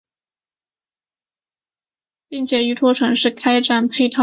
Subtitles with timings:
[2.27, 4.19] 并且依托城市开展配套改革。